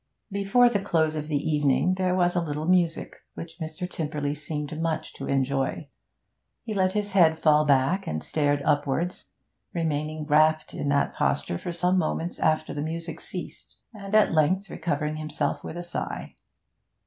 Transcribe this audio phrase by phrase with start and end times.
[0.31, 3.87] Before the close of the evening there was a little music, which Mr.
[3.87, 5.89] Tymperley seemed much to enjoy.
[6.63, 9.29] He let his head fall back, and stared upwards;
[9.75, 14.71] remaining rapt in that posture for some moments after the music ceased, and at length
[14.71, 16.33] recovering himself with a sigh.